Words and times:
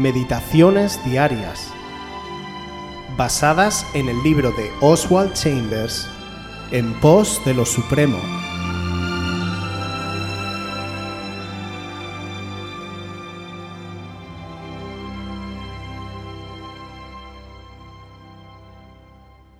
Meditaciones 0.00 0.98
Diarias, 1.04 1.70
basadas 3.18 3.86
en 3.92 4.08
el 4.08 4.22
libro 4.22 4.50
de 4.52 4.70
Oswald 4.80 5.34
Chambers, 5.34 6.08
En 6.70 6.98
pos 7.00 7.38
de 7.44 7.52
lo 7.52 7.66
Supremo. 7.66 8.16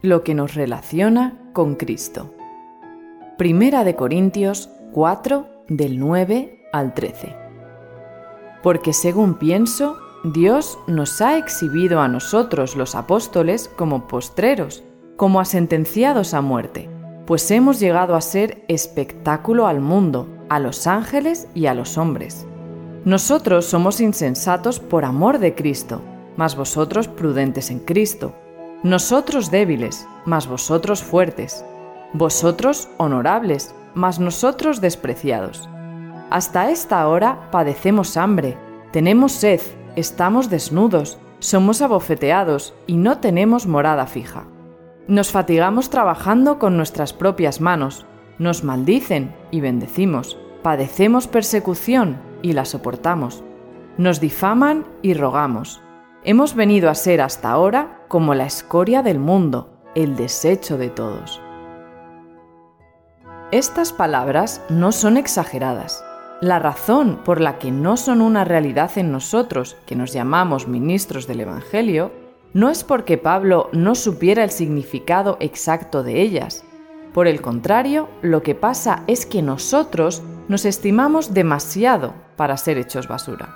Lo 0.00 0.24
que 0.24 0.32
nos 0.32 0.54
relaciona 0.54 1.36
con 1.52 1.74
Cristo. 1.74 2.34
Primera 3.36 3.84
de 3.84 3.94
Corintios 3.94 4.70
4 4.92 5.64
del 5.68 5.98
9 5.98 6.66
al 6.72 6.94
13. 6.94 7.36
Porque 8.62 8.94
según 8.94 9.34
pienso, 9.34 9.98
Dios 10.22 10.78
nos 10.86 11.22
ha 11.22 11.38
exhibido 11.38 12.00
a 12.00 12.08
nosotros 12.08 12.76
los 12.76 12.94
apóstoles 12.94 13.70
como 13.74 14.06
postreros, 14.06 14.84
como 15.16 15.40
a 15.40 15.46
sentenciados 15.46 16.34
a 16.34 16.42
muerte, 16.42 16.90
pues 17.26 17.50
hemos 17.50 17.80
llegado 17.80 18.14
a 18.14 18.20
ser 18.20 18.62
espectáculo 18.68 19.66
al 19.66 19.80
mundo, 19.80 20.28
a 20.50 20.58
los 20.58 20.86
ángeles 20.86 21.48
y 21.54 21.66
a 21.66 21.74
los 21.74 21.96
hombres. 21.96 22.46
Nosotros 23.06 23.64
somos 23.64 23.98
insensatos 24.02 24.78
por 24.78 25.06
amor 25.06 25.38
de 25.38 25.54
Cristo, 25.54 26.02
mas 26.36 26.54
vosotros 26.54 27.08
prudentes 27.08 27.70
en 27.70 27.78
Cristo. 27.78 28.34
Nosotros 28.82 29.50
débiles, 29.50 30.06
mas 30.26 30.46
vosotros 30.46 31.02
fuertes. 31.02 31.64
Vosotros 32.12 32.90
honorables, 32.98 33.74
mas 33.94 34.18
nosotros 34.18 34.82
despreciados. 34.82 35.66
Hasta 36.28 36.70
esta 36.70 37.08
hora 37.08 37.50
padecemos 37.50 38.18
hambre, 38.18 38.58
tenemos 38.92 39.32
sed, 39.32 39.60
estamos 40.00 40.50
desnudos, 40.50 41.18
somos 41.38 41.80
abofeteados 41.82 42.74
y 42.86 42.96
no 42.96 43.18
tenemos 43.18 43.66
morada 43.66 44.06
fija. 44.06 44.46
Nos 45.06 45.30
fatigamos 45.30 45.90
trabajando 45.90 46.58
con 46.58 46.76
nuestras 46.76 47.12
propias 47.12 47.60
manos, 47.60 48.06
nos 48.38 48.64
maldicen 48.64 49.34
y 49.50 49.60
bendecimos, 49.60 50.38
padecemos 50.62 51.26
persecución 51.26 52.20
y 52.42 52.52
la 52.52 52.64
soportamos, 52.64 53.44
nos 53.96 54.20
difaman 54.20 54.86
y 55.02 55.14
rogamos. 55.14 55.82
Hemos 56.24 56.54
venido 56.54 56.90
a 56.90 56.94
ser 56.94 57.20
hasta 57.20 57.50
ahora 57.50 58.04
como 58.08 58.34
la 58.34 58.46
escoria 58.46 59.02
del 59.02 59.18
mundo, 59.18 59.70
el 59.94 60.16
desecho 60.16 60.78
de 60.78 60.90
todos. 60.90 61.40
Estas 63.52 63.92
palabras 63.92 64.62
no 64.68 64.92
son 64.92 65.16
exageradas. 65.16 66.04
La 66.40 66.58
razón 66.58 67.20
por 67.22 67.38
la 67.38 67.58
que 67.58 67.70
no 67.70 67.98
son 67.98 68.22
una 68.22 68.44
realidad 68.44 68.92
en 68.96 69.12
nosotros, 69.12 69.76
que 69.84 69.94
nos 69.94 70.14
llamamos 70.14 70.68
ministros 70.68 71.26
del 71.26 71.40
Evangelio, 71.40 72.12
no 72.54 72.70
es 72.70 72.82
porque 72.82 73.18
Pablo 73.18 73.68
no 73.72 73.94
supiera 73.94 74.42
el 74.42 74.50
significado 74.50 75.36
exacto 75.40 76.02
de 76.02 76.22
ellas. 76.22 76.64
Por 77.12 77.26
el 77.26 77.42
contrario, 77.42 78.08
lo 78.22 78.42
que 78.42 78.54
pasa 78.54 79.04
es 79.06 79.26
que 79.26 79.42
nosotros 79.42 80.22
nos 80.48 80.64
estimamos 80.64 81.34
demasiado 81.34 82.14
para 82.36 82.56
ser 82.56 82.78
hechos 82.78 83.06
basura. 83.06 83.54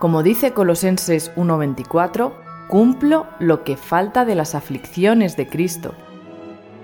Como 0.00 0.24
dice 0.24 0.52
Colosenses 0.52 1.30
1:24, 1.36 2.32
cumplo 2.68 3.26
lo 3.38 3.62
que 3.62 3.76
falta 3.76 4.24
de 4.24 4.34
las 4.34 4.56
aflicciones 4.56 5.36
de 5.36 5.48
Cristo. 5.48 5.94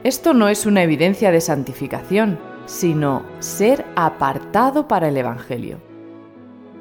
Esto 0.05 0.35
no 0.35 0.49
es 0.49 0.67
una 0.67 0.85
evidencia 0.85 1.33
de 1.33 1.41
santificación, 1.41 2.39
sino 2.67 3.23
ser 3.39 3.85
apartado 3.97 4.89
para 4.89 5.09
el 5.09 5.17
Evangelio. 5.17 5.81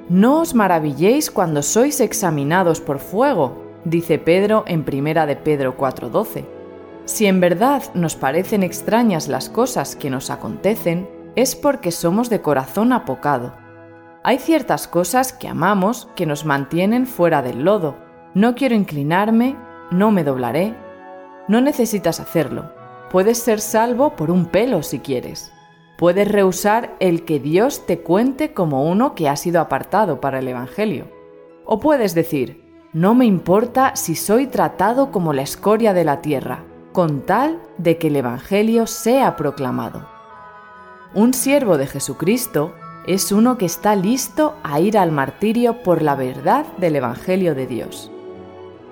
No 0.10 0.42
os 0.42 0.54
maravilléis 0.54 1.32
cuando 1.32 1.64
sois 1.64 2.02
examinados 2.02 2.82
por 2.82 3.00
fuego, 3.00 3.64
dice 3.86 4.20
Pedro 4.20 4.64
en 4.68 4.84
primera 4.84 5.26
de 5.26 5.36
Pedro 5.36 5.78
4:12. 5.78 6.46
Si 7.06 7.26
en 7.26 7.40
verdad 7.40 7.84
nos 7.94 8.16
parecen 8.16 8.64
extrañas 8.64 9.28
las 9.28 9.50
cosas 9.50 9.96
que 9.96 10.10
nos 10.10 10.30
acontecen, 10.30 11.10
es 11.36 11.56
porque 11.56 11.92
somos 11.92 12.30
de 12.30 12.42
corazón 12.42 12.94
apocado. 12.94 13.54
Hay 14.24 14.38
ciertas 14.38 14.88
cosas 14.88 15.34
que 15.34 15.48
amamos 15.48 16.10
que 16.16 16.26
nos 16.26 16.46
mantienen 16.46 17.08
fuera 17.08 17.42
del 17.42 17.64
lodo. 17.64 17.96
No 18.34 18.54
quiero 18.54 18.76
inclinarme, 18.76 19.56
no 19.90 20.12
me 20.12 20.24
doblaré. 20.24 20.76
No 21.48 21.60
necesitas 21.60 22.20
hacerlo. 22.20 22.72
Puedes 23.10 23.40
ser 23.40 23.60
salvo 23.60 24.16
por 24.16 24.30
un 24.30 24.46
pelo 24.46 24.84
si 24.84 25.00
quieres. 25.00 25.52
Puedes 26.02 26.28
rehusar 26.28 26.96
el 27.00 27.26
que 27.26 27.40
Dios 27.40 27.86
te 27.86 28.00
cuente 28.00 28.56
como 28.56 28.90
uno 28.90 29.14
que 29.14 29.30
ha 29.30 29.36
sido 29.36 29.62
apartado 29.62 30.20
para 30.20 30.40
el 30.40 30.48
Evangelio. 30.48 31.06
O 31.64 31.80
puedes 31.80 32.16
decir, 32.16 32.64
no 32.92 33.14
me 33.14 33.28
importa 33.28 33.96
si 33.96 34.16
soy 34.16 34.48
tratado 34.48 35.12
como 35.12 35.32
la 35.32 35.44
escoria 35.44 35.94
de 35.94 36.04
la 36.04 36.24
tierra, 36.24 36.64
con 36.92 37.22
tal 37.22 37.62
de 37.78 38.00
que 38.00 38.08
el 38.08 38.16
Evangelio 38.16 38.88
sea 38.88 39.36
proclamado. 39.36 40.08
Un 41.14 41.36
siervo 41.36 41.78
de 41.78 41.86
Jesucristo 41.86 42.74
es 43.06 43.32
uno 43.32 43.60
que 43.60 43.68
está 43.68 43.96
listo 43.96 44.56
a 44.64 44.80
ir 44.80 44.98
al 44.98 45.12
martirio 45.12 45.84
por 45.84 46.02
la 46.02 46.16
verdad 46.16 46.66
del 46.78 46.96
Evangelio 46.96 47.54
de 47.54 47.68
Dios. 47.68 48.12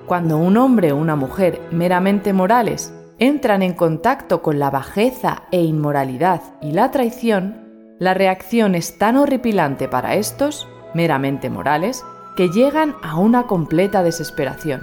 Cuando 0.06 0.38
un 0.38 0.58
hombre 0.58 0.91
o 0.91 0.97
una 0.97 1.16
mujer 1.16 1.59
meramente 1.72 2.34
morales 2.34 2.94
entran 3.19 3.62
en 3.62 3.74
contacto 3.74 4.41
con 4.41 4.59
la 4.59 4.69
bajeza 4.69 5.44
e 5.52 5.62
inmoralidad 5.62 6.41
y 6.62 6.72
la 6.72 6.90
traición, 6.90 7.96
la 8.00 8.13
reacción 8.13 8.75
es 8.75 8.97
tan 8.97 9.18
horripilante 9.18 9.90
para 9.90 10.16
estos, 10.16 10.68
meramente 10.94 11.50
morales, 11.50 12.03
que 12.38 12.47
llegan 12.47 12.96
a 13.03 13.18
una 13.18 13.44
completa 13.44 14.02
desesperación. 14.03 14.81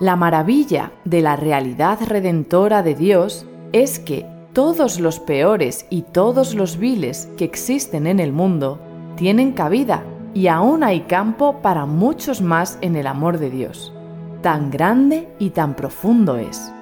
La 0.00 0.16
maravilla 0.16 0.92
de 1.04 1.20
la 1.20 1.36
realidad 1.36 1.98
redentora 2.06 2.82
de 2.82 2.94
Dios 2.94 3.46
es 3.72 3.98
que 3.98 4.24
todos 4.54 4.98
los 4.98 5.20
peores 5.20 5.84
y 5.90 6.02
todos 6.02 6.54
los 6.54 6.78
viles 6.78 7.28
que 7.36 7.44
existen 7.44 8.06
en 8.06 8.18
el 8.18 8.32
mundo 8.32 8.80
tienen 9.16 9.52
cabida 9.52 10.02
y 10.32 10.46
aún 10.46 10.82
hay 10.82 11.00
campo 11.02 11.60
para 11.60 11.84
muchos 11.84 12.40
más 12.40 12.78
en 12.80 12.96
el 12.96 13.06
amor 13.06 13.36
de 13.36 13.50
Dios. 13.50 13.92
Tan 14.40 14.70
grande 14.70 15.28
y 15.38 15.50
tan 15.50 15.76
profundo 15.76 16.38
es. 16.38 16.72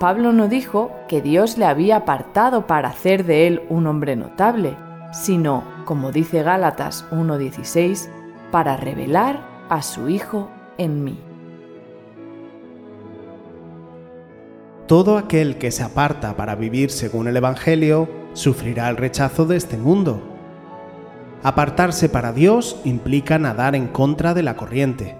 Pablo 0.00 0.32
no 0.32 0.48
dijo 0.48 0.90
que 1.08 1.20
Dios 1.20 1.58
le 1.58 1.66
había 1.66 1.96
apartado 1.96 2.66
para 2.66 2.88
hacer 2.88 3.26
de 3.26 3.46
él 3.46 3.60
un 3.68 3.86
hombre 3.86 4.16
notable, 4.16 4.74
sino, 5.12 5.62
como 5.84 6.10
dice 6.10 6.42
Gálatas 6.42 7.04
1.16, 7.10 8.08
para 8.50 8.78
revelar 8.78 9.66
a 9.68 9.82
su 9.82 10.08
Hijo 10.08 10.48
en 10.78 11.04
mí. 11.04 11.20
Todo 14.86 15.18
aquel 15.18 15.58
que 15.58 15.70
se 15.70 15.82
aparta 15.82 16.34
para 16.34 16.54
vivir 16.54 16.90
según 16.90 17.28
el 17.28 17.36
Evangelio 17.36 18.08
sufrirá 18.32 18.88
el 18.88 18.96
rechazo 18.96 19.44
de 19.44 19.58
este 19.58 19.76
mundo. 19.76 20.22
Apartarse 21.42 22.08
para 22.08 22.32
Dios 22.32 22.80
implica 22.84 23.38
nadar 23.38 23.76
en 23.76 23.86
contra 23.86 24.32
de 24.32 24.44
la 24.44 24.56
corriente. 24.56 25.19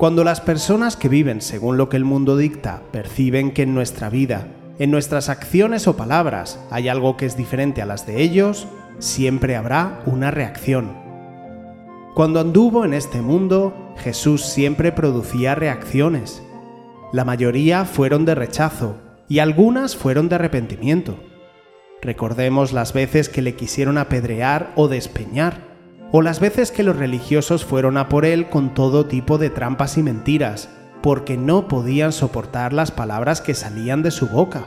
Cuando 0.00 0.24
las 0.24 0.40
personas 0.40 0.96
que 0.96 1.10
viven 1.10 1.42
según 1.42 1.76
lo 1.76 1.90
que 1.90 1.98
el 1.98 2.06
mundo 2.06 2.38
dicta 2.38 2.80
perciben 2.90 3.50
que 3.50 3.64
en 3.64 3.74
nuestra 3.74 4.08
vida, 4.08 4.46
en 4.78 4.90
nuestras 4.90 5.28
acciones 5.28 5.86
o 5.86 5.98
palabras 5.98 6.58
hay 6.70 6.88
algo 6.88 7.18
que 7.18 7.26
es 7.26 7.36
diferente 7.36 7.82
a 7.82 7.84
las 7.84 8.06
de 8.06 8.22
ellos, 8.22 8.66
siempre 8.98 9.56
habrá 9.56 10.00
una 10.06 10.30
reacción. 10.30 10.96
Cuando 12.14 12.40
anduvo 12.40 12.86
en 12.86 12.94
este 12.94 13.20
mundo, 13.20 13.92
Jesús 13.98 14.42
siempre 14.42 14.90
producía 14.90 15.54
reacciones. 15.54 16.42
La 17.12 17.26
mayoría 17.26 17.84
fueron 17.84 18.24
de 18.24 18.34
rechazo 18.34 18.96
y 19.28 19.40
algunas 19.40 19.96
fueron 19.96 20.30
de 20.30 20.36
arrepentimiento. 20.36 21.18
Recordemos 22.00 22.72
las 22.72 22.94
veces 22.94 23.28
que 23.28 23.42
le 23.42 23.54
quisieron 23.54 23.98
apedrear 23.98 24.72
o 24.76 24.88
despeñar 24.88 25.69
o 26.12 26.22
las 26.22 26.40
veces 26.40 26.72
que 26.72 26.82
los 26.82 26.96
religiosos 26.96 27.64
fueron 27.64 27.96
a 27.96 28.08
por 28.08 28.24
él 28.24 28.48
con 28.48 28.74
todo 28.74 29.06
tipo 29.06 29.38
de 29.38 29.50
trampas 29.50 29.96
y 29.96 30.02
mentiras, 30.02 30.68
porque 31.02 31.36
no 31.36 31.68
podían 31.68 32.12
soportar 32.12 32.72
las 32.72 32.90
palabras 32.90 33.40
que 33.40 33.54
salían 33.54 34.02
de 34.02 34.10
su 34.10 34.28
boca. 34.28 34.66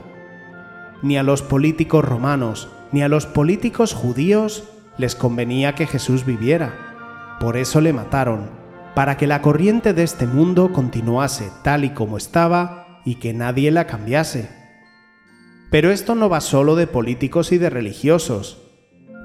Ni 1.01 1.17
a 1.17 1.23
los 1.23 1.41
políticos 1.41 2.05
romanos, 2.05 2.69
ni 2.91 3.03
a 3.03 3.09
los 3.09 3.25
políticos 3.25 3.93
judíos 3.93 4.63
les 4.97 5.15
convenía 5.15 5.75
que 5.75 5.85
Jesús 5.85 6.25
viviera. 6.25 7.37
Por 7.39 7.57
eso 7.57 7.81
le 7.81 7.91
mataron, 7.91 8.49
para 8.95 9.17
que 9.17 9.27
la 9.27 9.41
corriente 9.41 9.93
de 9.93 10.03
este 10.03 10.27
mundo 10.27 10.71
continuase 10.71 11.51
tal 11.63 11.83
y 11.83 11.89
como 11.89 12.17
estaba 12.17 13.01
y 13.05 13.15
que 13.15 13.33
nadie 13.33 13.69
la 13.71 13.85
cambiase. 13.85 14.49
Pero 15.71 15.91
esto 15.91 16.15
no 16.15 16.29
va 16.29 16.39
solo 16.39 16.75
de 16.75 16.87
políticos 16.87 17.51
y 17.51 17.57
de 17.57 17.69
religiosos. 17.69 18.61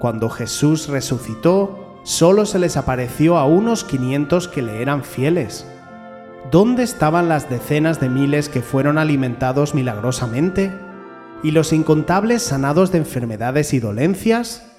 Cuando 0.01 0.31
Jesús 0.31 0.89
resucitó, 0.89 1.88
solo 2.09 2.47
se 2.47 2.59
les 2.59 2.79
apareció 2.79 3.37
a 3.37 3.45
unos 3.45 3.85
500 3.85 4.49
que 4.49 4.63
le 4.63 4.81
eran 4.81 5.05
fieles. 5.05 5.67
¿Dónde 6.51 6.83
estaban 6.83 7.29
las 7.29 7.51
decenas 7.51 8.01
de 8.01 8.09
miles 8.09 8.49
que 8.49 8.63
fueron 8.63 8.97
alimentados 8.97 9.75
milagrosamente? 9.75 10.73
¿Y 11.43 11.51
los 11.51 11.75
incontables 11.75 12.43
sanados 12.43 12.93
de 12.93 12.99
enfermedades 12.99 13.75
y 13.75 13.79
dolencias? 13.79 14.73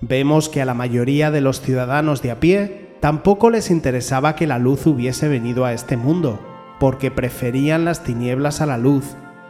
Vemos 0.00 0.48
que 0.48 0.62
a 0.62 0.64
la 0.64 0.72
mayoría 0.72 1.30
de 1.30 1.42
los 1.42 1.60
ciudadanos 1.60 2.22
de 2.22 2.30
a 2.30 2.40
pie 2.40 2.86
Tampoco 3.00 3.50
les 3.50 3.70
interesaba 3.70 4.34
que 4.36 4.46
la 4.46 4.58
luz 4.58 4.86
hubiese 4.86 5.28
venido 5.28 5.66
a 5.66 5.74
este 5.74 5.98
mundo, 5.98 6.40
porque 6.80 7.10
preferían 7.10 7.84
las 7.84 8.02
tinieblas 8.02 8.62
a 8.62 8.66
la 8.66 8.78
luz, 8.78 9.04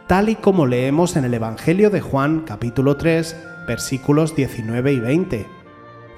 tal 0.05 0.27
y 0.27 0.35
como 0.35 0.65
leemos 0.65 1.15
en 1.15 1.23
el 1.23 1.33
Evangelio 1.33 1.89
de 1.89 2.01
Juan 2.01 2.41
capítulo 2.45 2.97
3 2.97 3.35
versículos 3.65 4.35
19 4.35 4.91
y 4.91 4.99
20. 4.99 5.56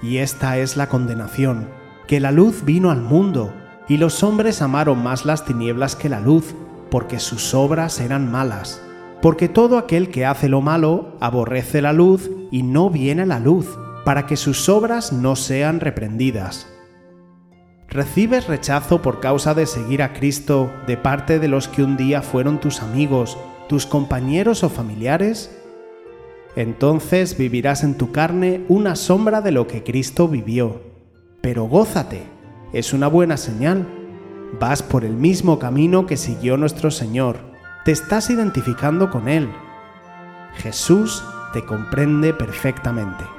Y 0.02 0.18
esta 0.18 0.58
es 0.58 0.78
la 0.78 0.88
condenación, 0.88 1.70
que 2.08 2.20
la 2.20 2.32
luz 2.32 2.64
vino 2.64 2.92
al 2.92 3.02
mundo, 3.02 3.54
y 3.88 3.98
los 3.98 4.24
hombres 4.24 4.62
amaron 4.62 5.04
más 5.04 5.26
las 5.26 5.46
tinieblas 5.46 5.96
que 5.96 6.10
la 6.10 6.20
luz, 6.20 6.56
porque 6.90 7.20
sus 7.20 7.54
obras 7.54 8.00
eran 8.00 8.32
malas. 8.32 8.82
Porque 9.22 9.50
todo 9.50 9.78
aquel 9.78 10.10
que 10.10 10.26
hace 10.26 10.48
lo 10.48 10.62
malo 10.62 11.18
aborrece 11.20 11.82
la 11.82 11.92
luz 11.92 12.30
y 12.52 12.64
no 12.64 12.90
viene 12.90 13.24
a 13.24 13.26
la 13.26 13.40
luz, 13.40 13.78
para 14.06 14.26
que 14.26 14.38
sus 14.38 14.70
obras 14.70 15.12
no 15.12 15.36
sean 15.36 15.80
reprendidas. 15.80 16.68
¿Recibes 17.90 18.48
rechazo 18.48 19.02
por 19.02 19.20
causa 19.20 19.56
de 19.56 19.66
seguir 19.66 20.04
a 20.04 20.14
Cristo 20.14 20.72
de 20.86 20.96
parte 20.96 21.40
de 21.40 21.48
los 21.48 21.68
que 21.68 21.84
un 21.84 21.98
día 21.98 22.22
fueron 22.22 22.60
tus 22.60 22.82
amigos, 22.82 23.38
tus 23.68 23.88
compañeros 23.88 24.64
o 24.64 24.70
familiares? 24.70 25.59
Entonces 26.56 27.38
vivirás 27.38 27.84
en 27.84 27.96
tu 27.96 28.12
carne 28.12 28.66
una 28.68 28.96
sombra 28.96 29.42
de 29.42 29.52
lo 29.52 29.68
que 29.68 29.84
Cristo 29.84 30.28
vivió. 30.28 30.82
Pero 31.42 31.66
gózate, 31.66 32.24
es 32.74 32.94
una 32.94 33.08
buena 33.08 33.38
señal. 33.38 33.88
Vas 34.60 34.84
por 34.84 35.06
el 35.06 35.14
mismo 35.14 35.60
camino 35.60 36.06
que 36.06 36.18
siguió 36.18 36.58
nuestro 36.58 36.92
Señor. 36.92 37.38
Te 37.86 37.92
estás 37.92 38.30
identificando 38.30 39.10
con 39.10 39.28
Él. 39.28 39.50
Jesús 40.56 41.24
te 41.54 41.64
comprende 41.66 42.34
perfectamente. 42.34 43.39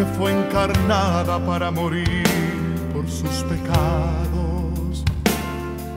que 0.00 0.06
fue 0.16 0.32
encarnada 0.32 1.38
para 1.44 1.70
morir 1.70 2.24
por 2.94 3.06
sus 3.06 3.44
pecados. 3.50 5.04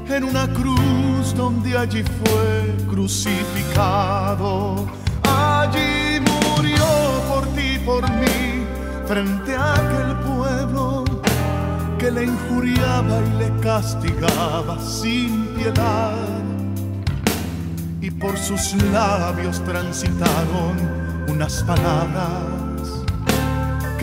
En 0.09 0.25
una 0.25 0.45
cruz 0.49 1.33
donde 1.37 1.77
allí 1.77 2.03
fue 2.03 2.75
crucificado. 2.89 4.85
Allí 5.23 6.19
murió 6.19 6.85
por 7.29 7.47
ti, 7.55 7.79
por 7.85 8.03
mí, 8.19 8.65
frente 9.05 9.55
a 9.55 9.73
aquel 9.73 10.17
pueblo 10.17 11.05
que 11.97 12.11
le 12.11 12.25
injuriaba 12.25 13.21
y 13.21 13.29
le 13.37 13.57
castigaba 13.61 14.81
sin 14.81 15.45
piedad. 15.55 16.27
Y 18.01 18.11
por 18.11 18.37
sus 18.37 18.73
labios 18.91 19.63
transitaron 19.63 20.75
unas 21.29 21.63
palabras 21.63 22.52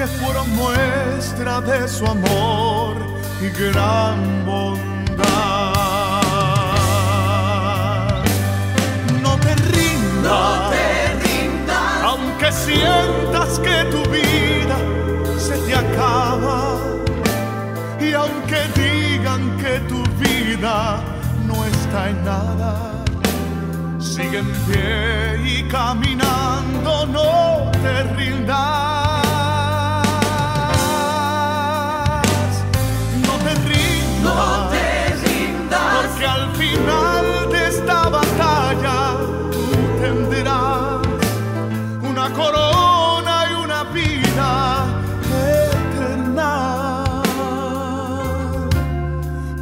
que 0.01 0.07
fueron 0.07 0.49
muestra 0.57 1.61
de 1.61 1.87
su 1.87 2.07
amor 2.07 2.97
y 3.39 3.51
gran 3.51 4.47
bondad. 4.47 5.27
No 9.21 9.37
te 9.37 9.55
rindas, 9.57 10.23
No 10.23 10.71
te 10.71 11.13
rindas, 11.23 12.03
aunque 12.03 12.51
sientas 12.51 13.59
que 13.59 13.85
tu 13.91 14.03
vida 14.09 14.79
se 15.39 15.59
te 15.67 15.75
acaba 15.75 16.79
y 18.01 18.15
aunque 18.15 18.61
digan 18.81 19.55
que 19.59 19.81
tu 19.81 20.03
vida 20.19 21.03
no 21.47 21.63
está 21.67 22.09
en 22.09 22.25
nada 22.25 23.05
sigue 23.99 24.39
en 24.39 24.51
pie 24.67 25.59
y 25.59 25.69
caminando, 25.69 27.05
no 27.05 27.71
te 27.83 28.03
rindas. 28.15 29.10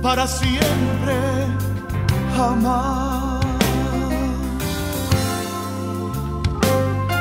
Para 0.09 0.27
siempre 0.27 1.17
jamás. 2.35 3.45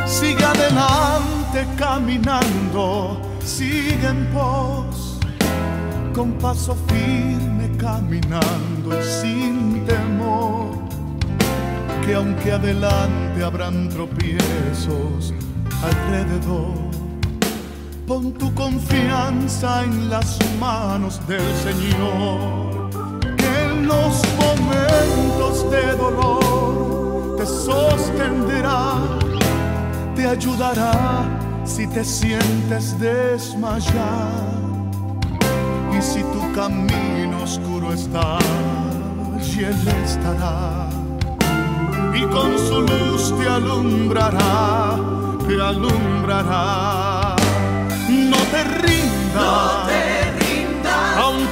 Sigue 0.06 0.46
adelante 0.46 1.68
caminando, 1.76 3.20
sigue 3.44 4.08
en 4.08 4.26
pos, 4.28 5.20
con 6.16 6.32
paso 6.44 6.78
firme 6.88 7.70
caminando 7.78 8.88
y 8.98 9.04
sin 9.04 9.86
temor, 9.86 10.70
que 12.06 12.16
aunque 12.16 12.54
adelante 12.54 13.44
habrán 13.44 13.90
tropiezos 13.90 15.34
alrededor, 15.84 16.72
pon 18.08 18.32
tu 18.32 18.54
confianza 18.54 19.84
en 19.84 20.10
las 20.10 20.40
manos 20.58 21.20
del 21.28 21.48
Señor, 21.66 22.67
en 23.78 23.88
los 23.88 24.22
momentos 24.38 25.70
de 25.70 25.96
dolor 25.96 27.36
te 27.38 27.46
sostendrá, 27.46 28.96
te 30.16 30.28
ayudará 30.28 31.26
si 31.64 31.88
te 31.88 32.04
sientes 32.04 33.00
desmayar 33.00 34.48
y 35.98 36.02
si 36.02 36.22
tu 36.24 36.42
camino 36.54 37.44
oscuro 37.44 37.94
está, 37.94 38.38
y 39.40 39.64
Él 39.64 39.88
estará. 40.04 40.90
Y 42.14 42.24
con 42.26 42.58
su 42.58 42.82
luz 42.82 43.34
te 43.38 43.48
alumbrará, 43.48 44.98
te 45.48 45.62
alumbrará. 45.62 47.36
No 48.10 48.38
te 48.52 48.64
rindas, 48.82 50.07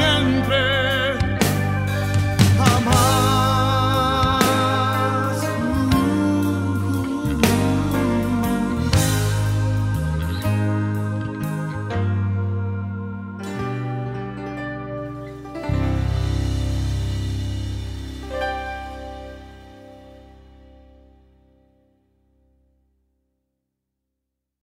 Eterna. 0.00 0.08
Para 0.08 0.18
siempre. 0.20 0.39